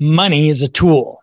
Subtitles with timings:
[0.00, 1.22] Money is a tool.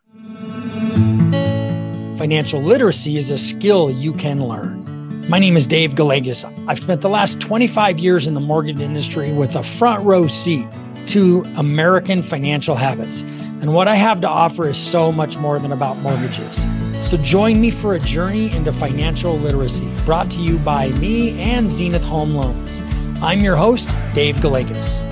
[2.15, 5.27] Financial literacy is a skill you can learn.
[5.27, 6.45] My name is Dave Gallegos.
[6.69, 10.65] I've spent the last 25 years in the mortgage industry with a front row seat
[11.07, 13.23] to American financial habits.
[13.59, 16.65] And what I have to offer is so much more than about mortgages.
[17.03, 21.69] So join me for a journey into financial literacy brought to you by me and
[21.69, 22.79] Zenith Home Loans.
[23.21, 25.10] I'm your host, Dave Gallegos.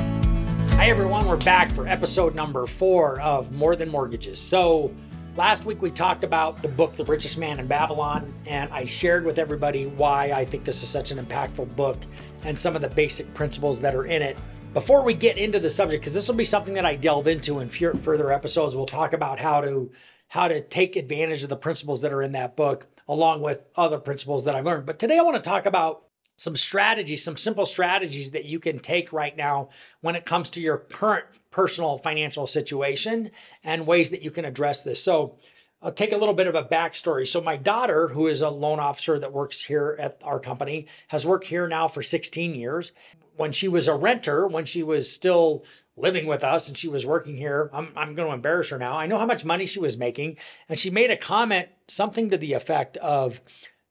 [0.79, 1.27] Hi, everyone.
[1.27, 4.39] We're back for episode number four of More Than Mortgages.
[4.39, 4.95] So,
[5.35, 9.25] last week we talked about the book, The Richest Man in Babylon, and I shared
[9.25, 11.97] with everybody why I think this is such an impactful book
[12.45, 14.37] and some of the basic principles that are in it.
[14.73, 17.59] Before we get into the subject, because this will be something that I delve into
[17.59, 19.91] in further episodes, we'll talk about how to
[20.29, 23.99] how to take advantage of the principles that are in that book, along with other
[23.99, 24.85] principles that I've learned.
[24.85, 26.03] But today I want to talk about
[26.39, 29.67] some strategies, some simple strategies that you can take right now
[29.99, 33.29] when it comes to your current personal financial situation
[33.61, 35.03] and ways that you can address this.
[35.03, 35.35] So,
[35.81, 37.27] I'll take a little bit of a backstory.
[37.27, 41.25] So, my daughter, who is a loan officer that works here at our company, has
[41.25, 42.93] worked here now for 16 years.
[43.35, 45.65] When she was a renter, when she was still
[45.97, 48.97] living with us and she was working here, I'm, I'm going to embarrass her now.
[48.97, 50.37] I know how much money she was making.
[50.69, 53.41] And she made a comment, something to the effect of,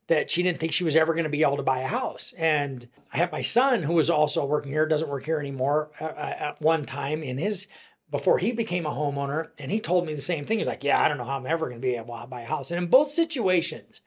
[0.09, 2.35] that she didn't think she was ever going to be able to buy a house.
[2.37, 6.05] And I have my son, who was also working here, doesn't work here anymore, uh,
[6.07, 7.69] uh, at one time in his
[8.11, 10.59] before he became a homeowner, and he told me the same thing.
[10.59, 12.41] He's like, "Yeah, I don't know how I'm ever going to be able to buy
[12.41, 14.01] a house." And in both situations,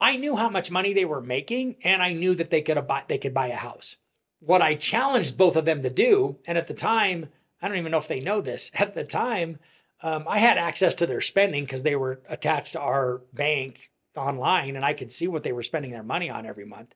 [0.00, 3.02] I knew how much money they were making, and I knew that they could buy
[3.08, 3.96] they could buy a house.
[4.38, 7.28] What I challenged both of them to do, and at the time,
[7.60, 8.70] I don't even know if they know this.
[8.74, 9.58] At the time,
[10.00, 14.76] um, I had access to their spending because they were attached to our bank online
[14.76, 16.94] and I could see what they were spending their money on every month.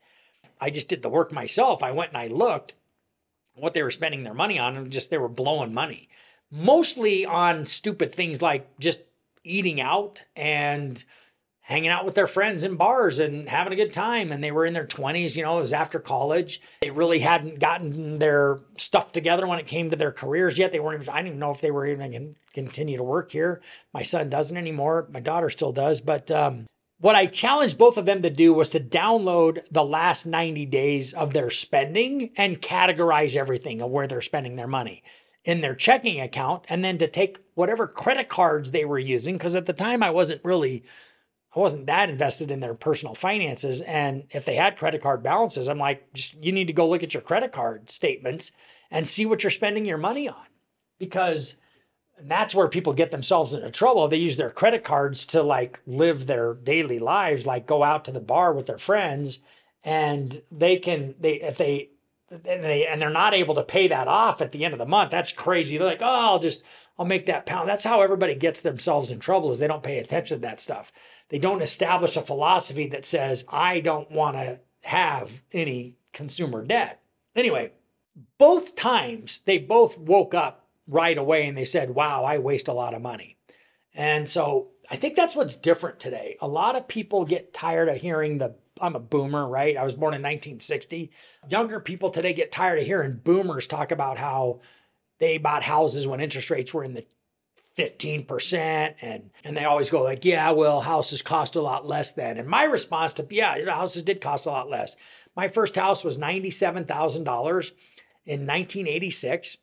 [0.61, 1.83] I just did the work myself.
[1.83, 2.75] I went and I looked
[3.55, 6.09] what they were spending their money on and just they were blowing money.
[6.51, 9.01] Mostly on stupid things like just
[9.45, 11.03] eating out and
[11.63, 14.33] hanging out with their friends in bars and having a good time.
[14.33, 16.61] And they were in their 20s, you know, it was after college.
[16.81, 20.73] They really hadn't gotten their stuff together when it came to their careers yet.
[20.73, 23.31] They weren't even, I didn't know if they were even going to continue to work
[23.31, 23.61] here.
[23.95, 25.09] My son doesn't anymore.
[25.13, 26.01] My daughter still does.
[26.01, 26.67] But um,
[27.03, 31.13] what I challenged both of them to do was to download the last 90 days
[31.13, 35.03] of their spending and categorize everything of where they're spending their money
[35.45, 39.57] in their checking account and then to take whatever credit cards they were using because
[39.57, 40.85] at the time I wasn't really
[41.57, 45.69] I wasn't that invested in their personal finances and if they had credit card balances
[45.69, 46.07] I'm like
[46.41, 48.53] you need to go look at your credit card statements
[48.93, 50.47] and see what you're spending your money on.
[51.01, 51.57] Because
[52.19, 54.07] and that's where people get themselves into trouble.
[54.09, 58.13] They use their credit cards to like live their daily lives, like go out to
[58.13, 59.41] the bar with their friends,
[59.83, 61.91] and they can they if they
[62.31, 64.87] and they and they're not able to pay that off at the end of the
[64.87, 65.11] month.
[65.11, 65.77] That's crazy.
[65.77, 66.63] They're like, oh, I'll just
[66.99, 67.69] I'll make that pound.
[67.69, 70.93] That's how everybody gets themselves in trouble is they don't pay attention to that stuff.
[71.29, 77.03] They don't establish a philosophy that says I don't want to have any consumer debt.
[77.35, 77.73] Anyway,
[78.39, 80.62] both times they both woke up
[80.93, 83.37] right away and they said, wow, I waste a lot of money.
[83.95, 86.37] And so I think that's what's different today.
[86.41, 89.77] A lot of people get tired of hearing the I'm a boomer, right?
[89.77, 91.11] I was born in 1960.
[91.49, 94.61] Younger people today get tired of hearing boomers talk about how
[95.19, 97.05] they bought houses when interest rates were in the
[97.77, 102.39] 15% and and they always go like, "Yeah, well, houses cost a lot less then."
[102.39, 104.97] And my response to, "Yeah, houses did cost a lot less."
[105.35, 107.73] My first house was $97,000
[108.27, 109.57] in 1986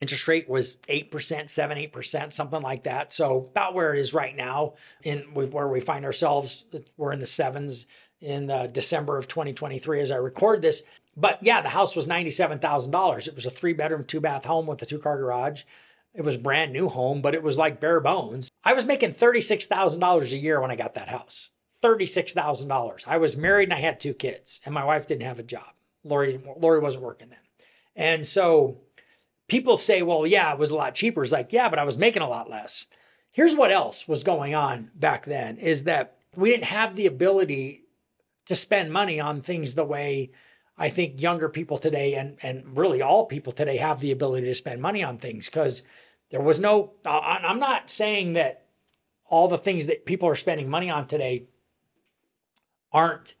[0.00, 3.12] interest rate was 8%, 7, 8%, something like that.
[3.12, 6.64] So about where it is right now in where we find ourselves,
[6.96, 7.86] we're in the sevens
[8.20, 10.82] in uh, December of 2023 as I record this.
[11.16, 13.28] But yeah, the house was $97,000.
[13.28, 15.64] It was a three bedroom, two bath home with a two car garage.
[16.14, 18.50] It was brand new home, but it was like bare bones.
[18.64, 21.50] I was making $36,000 a year when I got that house.
[21.82, 23.04] $36,000.
[23.06, 25.72] I was married and I had two kids and my wife didn't have a job.
[26.04, 27.38] Lori, Lori wasn't working then.
[27.96, 28.78] And so
[29.50, 31.22] people say, well, yeah, it was a lot cheaper.
[31.22, 32.86] It's like, yeah, but I was making a lot less.
[33.32, 37.82] Here's what else was going on back then is that we didn't have the ability
[38.46, 40.30] to spend money on things the way
[40.78, 44.54] I think younger people today and and really all people today have the ability to
[44.54, 45.82] spend money on things because
[46.30, 48.66] there was no I'm not saying that
[49.26, 51.44] all the things that people are spending money on today
[52.92, 53.34] aren't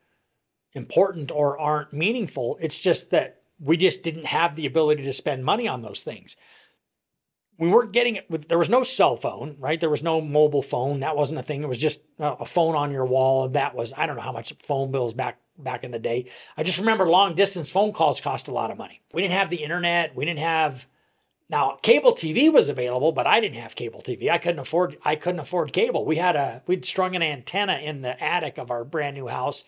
[0.72, 2.58] important or aren't meaningful.
[2.60, 6.36] It's just that we just didn't have the ability to spend money on those things.
[7.58, 9.78] We weren't getting it with, there was no cell phone, right?
[9.78, 11.00] There was no mobile phone.
[11.00, 11.62] That wasn't a thing.
[11.62, 13.44] It was just uh, a phone on your wall.
[13.44, 16.24] And that was, I don't know how much phone bills back back in the day.
[16.56, 19.02] I just remember long distance phone calls cost a lot of money.
[19.12, 20.16] We didn't have the internet.
[20.16, 20.86] We didn't have
[21.50, 24.30] Now, cable TV was available, but I didn't have cable TV.
[24.30, 26.06] I couldn't afford I couldn't afford cable.
[26.06, 29.64] We had a we'd strung an antenna in the attic of our brand new house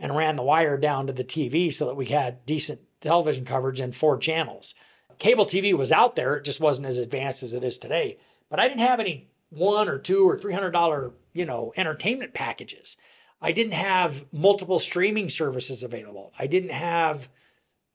[0.00, 3.80] and ran the wire down to the TV so that we had decent television coverage
[3.80, 4.74] and four channels.
[5.18, 8.18] Cable TV was out there, it just wasn't as advanced as it is today.
[8.48, 12.34] But I didn't have any one or two or three hundred dollar, you know, entertainment
[12.34, 12.96] packages.
[13.40, 16.32] I didn't have multiple streaming services available.
[16.38, 17.28] I didn't have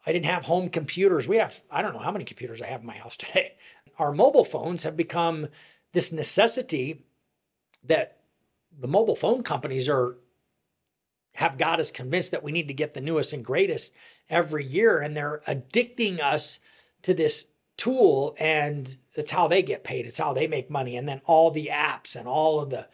[0.06, 1.28] I didn't have home computers.
[1.28, 3.56] We have, I don't know how many computers I have in my house today.
[3.98, 5.48] Our mobile phones have become
[5.94, 7.06] this necessity
[7.84, 8.20] that
[8.78, 10.18] the mobile phone companies are
[11.34, 13.94] have got us convinced that we need to get the newest and greatest
[14.30, 16.60] every year and they're addicting us
[17.02, 21.08] to this tool and it's how they get paid it's how they make money and
[21.08, 22.88] then all the apps and all of the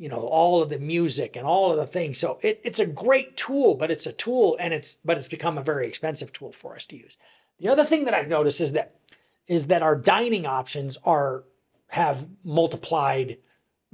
[0.00, 2.18] you know all of the music and all of the things.
[2.18, 5.58] So it, it's a great tool but it's a tool and it's but it's become
[5.58, 7.18] a very expensive tool for us to use.
[7.60, 8.94] The other thing that i've noticed is that
[9.46, 11.44] is that our dining options are
[11.88, 13.36] have multiplied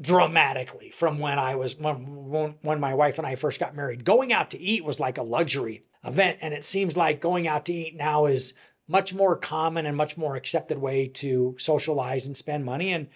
[0.00, 4.04] dramatically from when i was when when when my wife and i first got married
[4.04, 7.64] going out to eat was like a luxury event and it seems like going out
[7.64, 8.52] to eat now is
[8.88, 13.08] much more common and much more accepted way to socialize and spend money and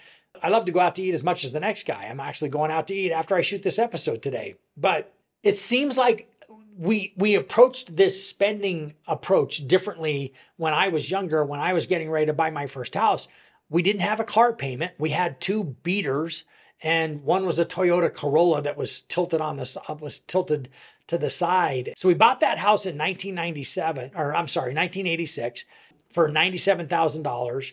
[0.43, 2.07] I love to go out to eat as much as the next guy.
[2.09, 4.55] I'm actually going out to eat after I shoot this episode today.
[4.77, 5.13] But
[5.43, 6.33] it seems like
[6.77, 12.11] we we approached this spending approach differently when I was younger, when I was getting
[12.11, 13.29] ready to buy my first house.
[13.69, 14.93] We didn't have a car payment.
[14.99, 16.45] We had two beaters
[16.83, 20.69] and one was a Toyota Corolla that was tilted on the uh, was tilted
[21.07, 21.93] to the side.
[21.97, 25.65] So we bought that house in 1997 or I'm sorry, 1986
[26.13, 27.73] for $97,000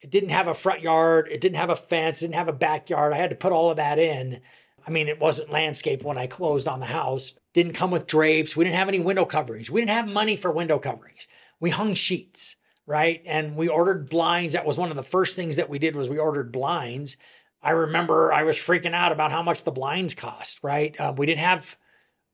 [0.00, 1.28] it didn't have a front yard.
[1.30, 2.20] It didn't have a fence.
[2.20, 3.12] Didn't have a backyard.
[3.12, 4.40] I had to put all of that in.
[4.86, 7.34] I mean, it wasn't landscape when I closed on the house.
[7.52, 8.56] Didn't come with drapes.
[8.56, 9.70] We didn't have any window coverings.
[9.70, 11.26] We didn't have money for window coverings.
[11.58, 13.22] We hung sheets, right?
[13.26, 14.54] And we ordered blinds.
[14.54, 17.18] That was one of the first things that we did was we ordered blinds.
[17.62, 20.98] I remember I was freaking out about how much the blinds cost, right?
[20.98, 21.76] Uh, we didn't have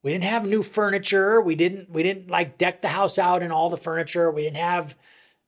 [0.03, 1.41] we didn't have new furniture.
[1.41, 4.31] We didn't we didn't like deck the house out in all the furniture.
[4.31, 4.95] We didn't have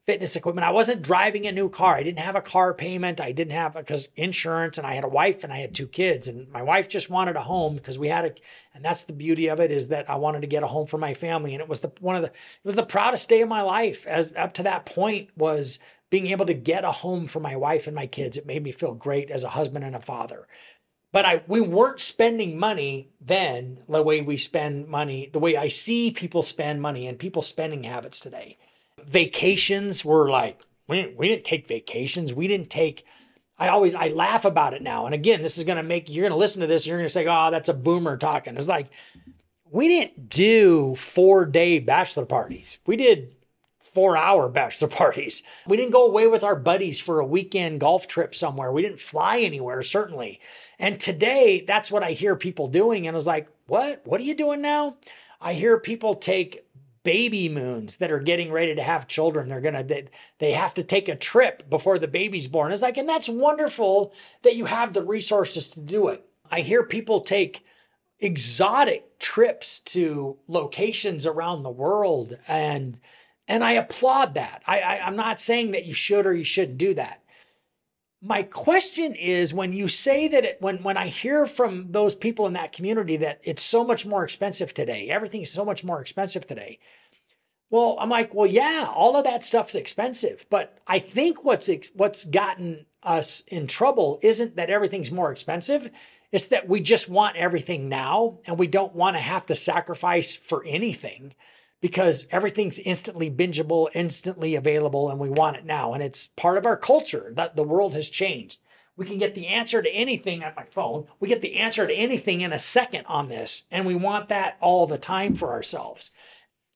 [0.08, 0.66] fitness equipment.
[0.66, 1.94] I wasn't driving a new car.
[1.94, 3.20] I didn't have a car payment.
[3.20, 6.28] I didn't have because insurance and I had a wife and I had two kids
[6.28, 8.34] and my wife just wanted a home because we had a
[8.72, 10.96] and that's the beauty of it is that I wanted to get a home for
[10.96, 13.50] my family and it was the one of the it was the proudest day of
[13.50, 15.78] my life as up to that point was
[16.10, 18.36] being able to get a home for my wife and my kids.
[18.36, 20.46] It made me feel great as a husband and a father.
[21.12, 25.68] But I we weren't spending money then the way we spend money, the way I
[25.68, 28.58] see people spend money and people spending habits today
[29.08, 32.32] vacations were like we, we didn't take vacations.
[32.32, 33.04] We didn't take
[33.58, 35.06] I always I laugh about it now.
[35.06, 36.86] And again, this is going to make you're going to listen to this.
[36.86, 38.88] You're going to say, "Oh, that's a boomer talking." It's like
[39.70, 42.78] we didn't do four day bachelor parties.
[42.86, 43.34] We did
[43.92, 45.42] four hour bachelor parties.
[45.66, 48.72] We didn't go away with our buddies for a weekend golf trip somewhere.
[48.72, 50.40] We didn't fly anywhere, certainly.
[50.78, 53.06] And today, that's what I hear people doing.
[53.06, 54.02] And I was like, what?
[54.04, 54.96] What are you doing now?
[55.40, 56.64] I hear people take
[57.04, 59.48] baby moons that are getting ready to have children.
[59.48, 60.08] They're gonna they,
[60.38, 62.72] they have to take a trip before the baby's born.
[62.72, 64.12] It's like, and that's wonderful
[64.42, 66.24] that you have the resources to do it.
[66.50, 67.64] I hear people take
[68.20, 72.98] exotic trips to locations around the world and
[73.48, 74.62] and I applaud that.
[74.66, 77.22] I, I I'm not saying that you should or you shouldn't do that
[78.20, 82.46] my question is when you say that it, when when I hear from those people
[82.46, 86.00] in that community that it's so much more expensive today, everything is so much more
[86.00, 86.78] expensive today.
[87.70, 92.24] Well, I'm like, well, yeah, all of that stuff's expensive, but I think what's what's
[92.24, 95.88] gotten us in trouble isn't that everything's more expensive.
[96.32, 100.34] It's that we just want everything now and we don't want to have to sacrifice
[100.34, 101.34] for anything
[101.80, 105.92] because everything's instantly bingeable, instantly available, and we want it now.
[105.92, 108.58] And it's part of our culture that the world has changed.
[108.96, 111.06] We can get the answer to anything at my phone.
[111.20, 114.56] We get the answer to anything in a second on this, and we want that
[114.60, 116.10] all the time for ourselves.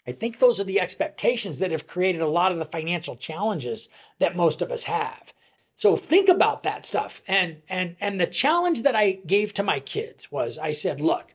[0.06, 3.88] I think those are the expectations that have created a lot of the financial challenges
[4.18, 5.32] that most of us have.
[5.76, 7.22] So think about that stuff.
[7.26, 11.34] And and and the challenge that I gave to my kids was I said, look,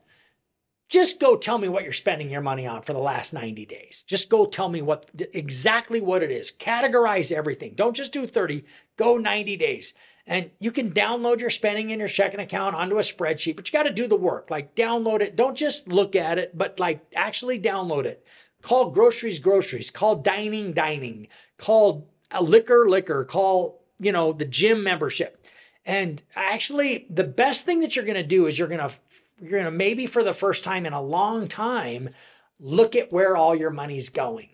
[0.88, 4.04] just go tell me what you're spending your money on for the last 90 days.
[4.06, 6.50] Just go tell me what exactly what it is.
[6.50, 7.74] Categorize everything.
[7.74, 8.64] Don't just do 30,
[8.96, 9.94] go 90 days.
[10.26, 13.72] And you can download your spending in your checking account onto a spreadsheet, but you
[13.72, 14.50] got to do the work.
[14.50, 15.36] Like download it.
[15.36, 18.24] Don't just look at it, but like actually download it.
[18.60, 24.82] Call groceries groceries, call dining dining, call a liquor liquor, call, you know, the gym
[24.82, 25.46] membership.
[25.86, 28.94] And actually the best thing that you're going to do is you're going to
[29.40, 32.10] you're going to maybe for the first time in a long time
[32.58, 34.50] look at where all your money's going.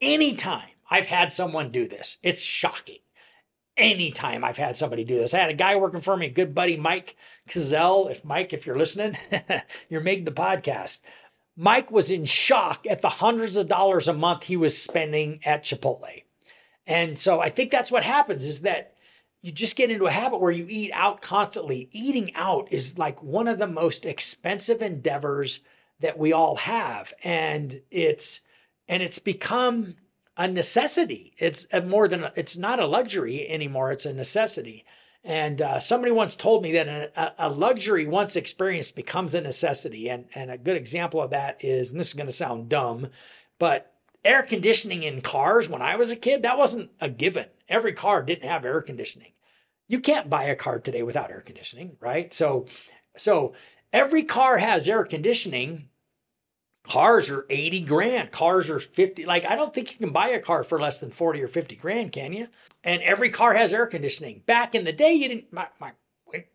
[0.00, 2.18] Anytime I've had someone do this.
[2.22, 2.98] It's shocking.
[3.76, 6.76] Anytime I've had somebody do this, I had a guy working for me, good buddy,
[6.76, 7.14] Mike
[7.48, 8.10] Cazell.
[8.10, 9.16] If Mike, if you're listening,
[9.88, 11.00] you're making the podcast.
[11.56, 15.64] Mike was in shock at the hundreds of dollars a month he was spending at
[15.64, 16.22] Chipotle.
[16.86, 18.94] And so I think that's what happens is that
[19.42, 21.88] you just get into a habit where you eat out constantly.
[21.92, 25.60] Eating out is like one of the most expensive endeavors
[26.00, 27.12] that we all have.
[27.22, 28.40] And it's
[28.88, 29.94] and it's become
[30.36, 31.34] a necessity.
[31.38, 33.92] It's more than a, it's not a luxury anymore.
[33.92, 34.84] It's a necessity.
[35.24, 40.08] And uh, somebody once told me that a, a, luxury once experienced becomes a necessity.
[40.08, 43.08] And and a good example of that is, and this is going to sound dumb,
[43.58, 43.94] but
[44.28, 47.46] air conditioning in cars when I was a kid that wasn't a given.
[47.68, 49.32] Every car didn't have air conditioning.
[49.88, 52.32] You can't buy a car today without air conditioning, right?
[52.34, 52.66] So
[53.16, 53.54] so
[53.92, 55.88] every car has air conditioning
[56.88, 58.32] Cars are 80 grand.
[58.32, 59.26] Cars are 50.
[59.26, 61.76] Like, I don't think you can buy a car for less than 40 or 50
[61.76, 62.48] grand, can you?
[62.82, 64.42] And every car has air conditioning.
[64.46, 65.92] Back in the day, you didn't, my, my,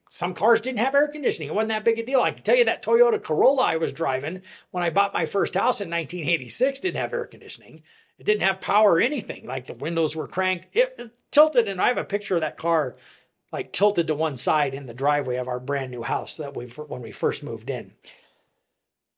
[0.10, 1.50] some cars didn't have air conditioning.
[1.50, 2.22] It wasn't that big a deal.
[2.22, 5.56] I can tell you that Toyota Corolla I was driving when I bought my first
[5.56, 7.82] house in 1986 didn't have air conditioning.
[8.20, 9.48] It didn't have power or anything.
[9.48, 10.68] Like the windows were cranked.
[10.74, 12.96] It, it tilted, and I have a picture of that car
[13.52, 16.66] like tilted to one side in the driveway of our brand new house that we
[16.66, 17.94] when we first moved in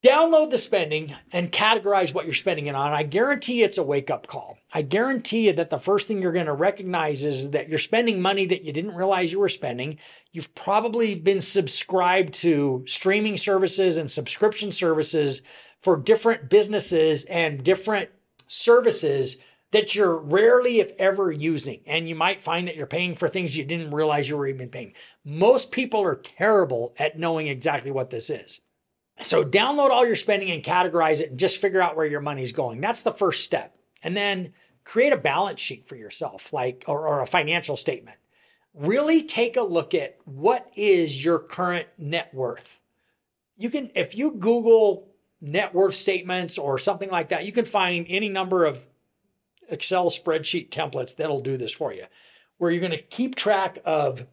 [0.06, 2.94] download the spending and categorize what you're spending it on.
[2.94, 4.60] I guarantee it's a wake up call.
[4.72, 8.22] I guarantee you that the first thing you're going to recognize is that you're spending
[8.22, 9.98] money that you didn't realize you were spending.
[10.32, 15.42] You've probably been subscribed to streaming services and subscription services
[15.82, 18.10] for different businesses and different
[18.46, 19.38] services
[19.72, 21.82] that you're rarely, if ever, using.
[21.88, 24.70] And you might find that you're paying for things you didn't realize you were even
[24.70, 24.94] paying.
[25.24, 28.62] Most people are terrible at knowing exactly what this is.
[29.22, 32.52] So download all your spending and categorize it and just figure out where your money's
[32.52, 32.82] going.
[32.82, 33.78] That's the first step.
[34.04, 34.54] And then
[34.84, 38.18] create a balance sheet for yourself, like or, or a financial statement.
[38.74, 42.80] Really take a look at what is your current net worth.
[43.58, 45.08] You can, if you Google
[45.40, 48.86] net worth statements or something like that, you can find any number of
[49.70, 52.06] Excel spreadsheet templates that'll do this for you,
[52.58, 54.28] where you're going to keep track of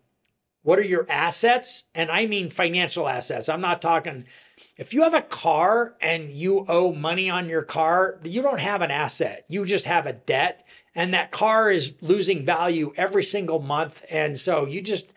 [0.63, 1.85] what are your assets?
[1.95, 3.49] And I mean financial assets.
[3.49, 4.27] I'm not talking
[4.77, 8.83] if you have a car and you owe money on your car, you don't have
[8.83, 9.45] an asset.
[9.49, 10.67] You just have a debt.
[10.95, 14.05] And that car is losing value every single month.
[14.11, 15.13] And so you just,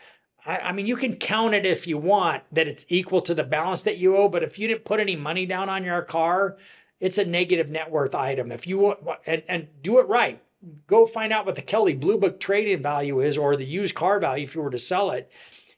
[0.45, 3.43] I, I mean, you can count it if you want that it's equal to the
[3.43, 4.29] balance that you owe.
[4.29, 6.57] But if you didn't put any money down on your car,
[6.99, 8.51] it's a negative net worth item.
[8.51, 10.41] If you want, and, and do it right,
[10.87, 14.19] go find out what the Kelley Blue Book trading value is or the used car
[14.19, 15.31] value if you were to sell it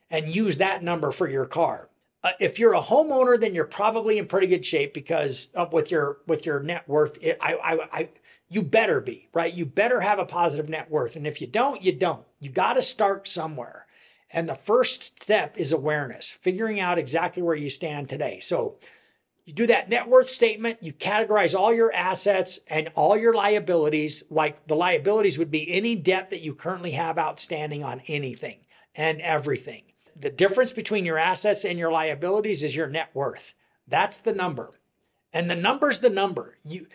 [0.10, 1.90] and use that number for your car.
[2.24, 5.92] Uh, if you're a homeowner, then you're probably in pretty good shape because uh, with
[5.92, 8.10] your with your net worth, it, I, I, I,
[8.50, 9.54] you better be right.
[9.54, 12.26] You better have a positive net worth, and if you don't, you don't.
[12.40, 13.86] You got to start somewhere.
[14.32, 18.40] And the first step is awareness, figuring out exactly where you stand today.
[18.42, 18.78] So
[19.46, 24.24] you do that net worth statement, you categorize all your assets and all your liabilities.
[24.30, 28.60] Like the liabilities would be any debt that you currently have outstanding on anything
[28.94, 29.84] and everything.
[30.20, 33.54] The difference between your assets and your liabilities is your net worth.
[33.88, 34.80] That's the number.
[35.32, 36.58] And the number's the number.
[36.64, 36.88] You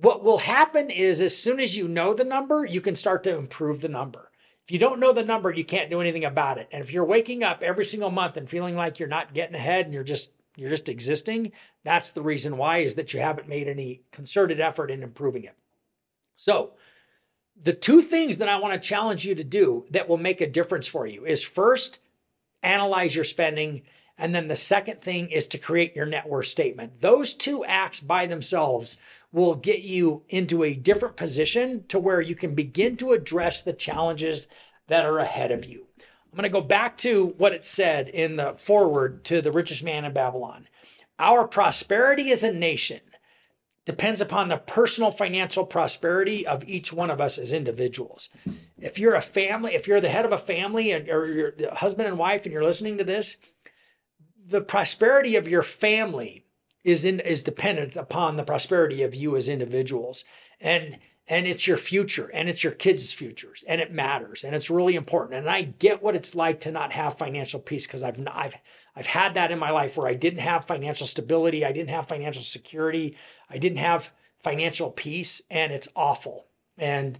[0.00, 3.36] what will happen is as soon as you know the number, you can start to
[3.36, 4.30] improve the number.
[4.64, 6.68] If you don't know the number, you can't do anything about it.
[6.70, 9.86] And if you're waking up every single month and feeling like you're not getting ahead
[9.86, 11.52] and you're just you're just existing,
[11.84, 15.54] that's the reason why is that you haven't made any concerted effort in improving it.
[16.34, 16.72] So,
[17.60, 20.50] the two things that I want to challenge you to do that will make a
[20.50, 22.00] difference for you is first,
[22.62, 23.82] analyze your spending.
[24.16, 27.00] And then the second thing is to create your net worth statement.
[27.00, 28.98] Those two acts by themselves
[29.32, 33.72] will get you into a different position to where you can begin to address the
[33.72, 34.48] challenges
[34.88, 35.86] that are ahead of you.
[35.98, 39.84] I'm going to go back to what it said in the foreword to the richest
[39.84, 40.68] man in Babylon.
[41.18, 43.00] Our prosperity as a nation
[43.88, 48.28] depends upon the personal financial prosperity of each one of us as individuals.
[48.78, 51.74] If you're a family, if you're the head of a family and or you're the
[51.74, 53.38] husband and wife and you're listening to this,
[54.46, 56.44] the prosperity of your family
[56.84, 60.22] is in is dependent upon the prosperity of you as individuals.
[60.60, 64.70] And and it's your future and it's your kids' futures and it matters and it's
[64.70, 65.38] really important.
[65.38, 68.56] And i get what it's like to not have financial peace because i've i've
[68.96, 72.08] i've had that in my life where i didn't have financial stability i didn't have
[72.08, 73.16] financial security
[73.50, 76.46] i didn't have financial peace and it's awful.
[76.76, 77.18] And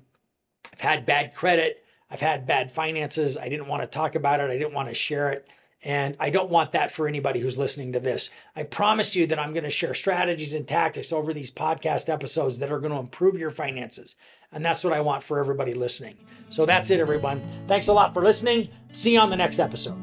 [0.72, 4.50] i've had bad credit i've had bad finances i didn't want to talk about it
[4.50, 5.46] i didn't want to share it
[5.84, 8.30] And I don't want that for anybody who's listening to this.
[8.56, 12.58] I promised you that I'm going to share strategies and tactics over these podcast episodes
[12.58, 14.16] that are going to improve your finances.
[14.52, 16.16] And that's what I want for everybody listening.
[16.48, 17.42] So that's it, everyone.
[17.68, 18.68] Thanks a lot for listening.
[18.92, 19.96] See you on the next episode.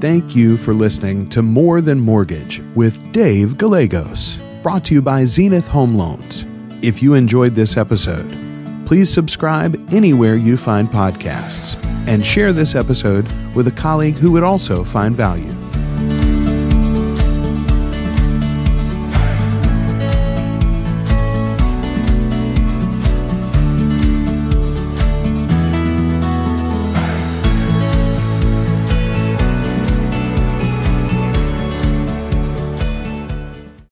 [0.00, 5.26] Thank you for listening to More Than Mortgage with Dave Gallegos, brought to you by
[5.26, 6.46] Zenith Home Loans.
[6.82, 8.30] If you enjoyed this episode,
[8.86, 14.44] please subscribe anywhere you find podcasts and share this episode with a colleague who would
[14.44, 15.59] also find value.